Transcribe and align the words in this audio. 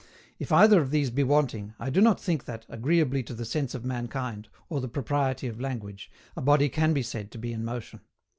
If 0.39 0.51
either 0.51 0.81
of 0.81 0.89
these 0.89 1.11
be 1.11 1.23
wanting, 1.23 1.75
I 1.77 1.91
do 1.91 2.01
not 2.01 2.19
think 2.19 2.45
that, 2.45 2.65
agreeably 2.67 3.21
to 3.21 3.35
the 3.35 3.45
sense 3.45 3.75
of 3.75 3.85
mankind, 3.85 4.49
or 4.67 4.81
the 4.81 4.87
propriety 4.87 5.45
of 5.45 5.61
language, 5.61 6.09
a 6.35 6.41
body 6.41 6.69
can 6.69 6.91
be 6.91 7.03
said 7.03 7.29
to 7.33 7.37
be 7.37 7.53
in 7.53 7.63
motion. 7.63 7.99